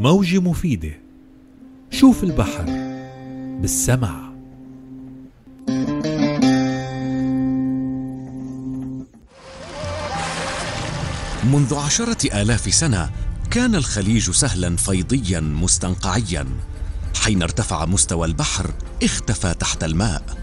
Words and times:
موجة 0.00 0.40
مفيدة 0.40 0.92
شوف 1.90 2.24
البحر 2.24 2.64
بالسمع 3.60 4.30
منذ 11.44 11.74
عشرة 11.74 12.42
آلاف 12.42 12.74
سنة 12.74 13.10
كان 13.50 13.74
الخليج 13.74 14.30
سهلا 14.30 14.76
فيضيا 14.76 15.40
مستنقعيا. 15.40 16.46
حين 17.24 17.42
ارتفع 17.42 17.84
مستوى 17.84 18.26
البحر 18.26 18.70
اختفى 19.02 19.54
تحت 19.54 19.84
الماء. 19.84 20.40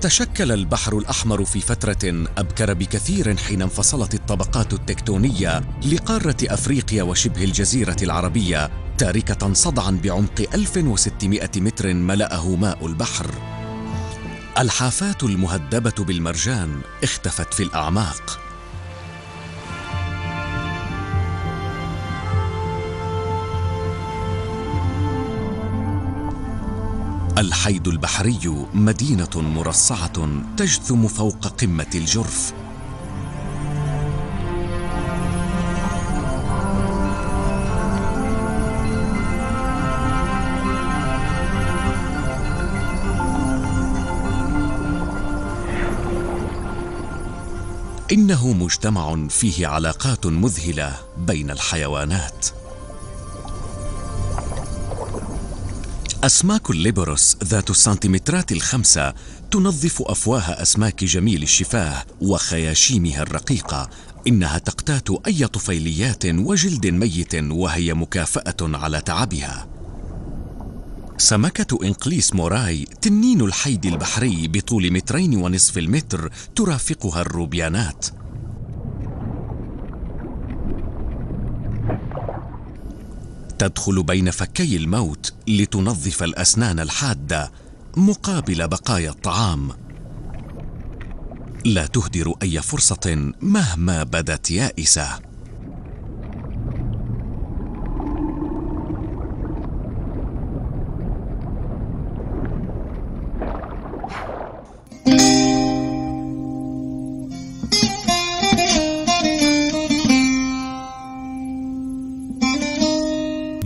تشكل 0.00 0.52
البحر 0.52 0.98
الأحمر 0.98 1.44
في 1.44 1.60
فترة 1.60 2.26
أبكر 2.38 2.74
بكثير 2.74 3.36
حين 3.36 3.62
انفصلت 3.62 4.14
الطبقات 4.14 4.72
التكتونية 4.72 5.62
لقارة 5.92 6.36
أفريقيا 6.44 7.02
وشبه 7.02 7.44
الجزيرة 7.44 7.96
العربية 8.02 8.70
تاركة 9.00 9.52
صدعا 9.52 10.00
بعمق 10.02 10.46
1600 10.54 11.50
متر 11.56 11.94
ملأه 11.94 12.56
ماء 12.56 12.86
البحر. 12.86 13.26
الحافات 14.58 15.22
المهدبة 15.22 16.04
بالمرجان 16.04 16.80
اختفت 17.02 17.54
في 17.54 17.62
الأعماق. 17.62 18.40
الحيد 27.38 27.88
البحري 27.88 28.66
مدينة 28.74 29.30
مرصعة 29.36 30.28
تجثم 30.56 31.06
فوق 31.06 31.46
قمة 31.46 31.90
الجرف. 31.94 32.52
إنه 48.12 48.52
مجتمع 48.52 49.28
فيه 49.28 49.66
علاقات 49.66 50.26
مذهلة 50.26 50.96
بين 51.18 51.50
الحيوانات. 51.50 52.46
أسماك 56.24 56.70
اللبروس 56.70 57.36
ذات 57.44 57.70
السنتيمترات 57.70 58.52
الخمسة 58.52 59.14
تنظف 59.50 60.02
أفواه 60.02 60.62
أسماك 60.62 61.04
جميل 61.04 61.42
الشفاه 61.42 62.04
وخياشيمها 62.20 63.22
الرقيقة 63.22 63.90
إنها 64.26 64.58
تقتات 64.58 65.26
أي 65.26 65.46
طفيليات 65.46 66.26
وجلد 66.26 66.86
ميت 66.86 67.34
وهي 67.34 67.94
مكافأة 67.94 68.56
على 68.60 69.00
تعبها. 69.00 69.79
سمكة 71.20 71.86
إنقليس 71.86 72.34
موراي 72.34 72.86
تنين 73.02 73.40
الحيد 73.40 73.86
البحري 73.86 74.48
بطول 74.48 74.90
مترين 74.92 75.36
ونصف 75.42 75.78
المتر 75.78 76.30
ترافقها 76.56 77.20
الروبيانات. 77.20 78.06
تدخل 83.58 84.02
بين 84.02 84.30
فكي 84.30 84.76
الموت 84.76 85.34
لتنظف 85.48 86.22
الأسنان 86.22 86.80
الحادة 86.80 87.52
مقابل 87.96 88.68
بقايا 88.68 89.10
الطعام. 89.10 89.68
لا 91.64 91.86
تهدر 91.86 92.34
أي 92.42 92.62
فرصة 92.62 93.32
مهما 93.40 94.02
بدت 94.02 94.50
يائسة. 94.50 95.29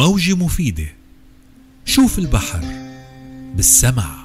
موجة 0.00 0.34
مفيدة. 0.34 0.92
شوف 1.84 2.18
البحر 2.18 2.60
بالسمع 3.54 4.19